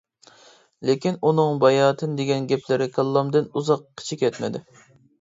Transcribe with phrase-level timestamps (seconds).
[0.89, 4.69] لېكىن، ئۇنىڭ باياتىن دېگەن گەپلىرى كاللامدىن ئۇزاققىچە كەتمىدى.